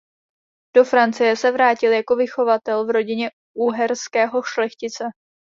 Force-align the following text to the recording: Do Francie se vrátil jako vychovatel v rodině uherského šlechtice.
Do 0.75 0.83
Francie 0.83 1.35
se 1.35 1.51
vrátil 1.51 1.91
jako 1.91 2.15
vychovatel 2.15 2.85
v 2.85 2.89
rodině 2.89 3.31
uherského 3.53 4.43
šlechtice. 4.43 5.03